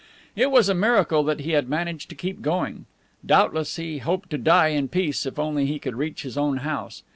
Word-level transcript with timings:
It 0.35 0.49
was 0.49 0.67
a 0.67 0.73
miracle 0.73 1.21
that 1.25 1.41
he 1.41 1.51
had 1.51 1.69
managed 1.69 2.09
to 2.09 2.15
keep 2.15 2.41
going. 2.41 2.87
Doubtless 3.23 3.75
he 3.75 3.99
hoped 3.99 4.31
to 4.31 4.39
die 4.39 4.69
in 4.69 4.87
peace 4.87 5.27
if 5.27 5.37
only 5.37 5.67
he 5.67 5.77
could 5.77 5.95
reach 5.95 6.23
his 6.23 6.39
own 6.39 6.57
house. 6.65 7.03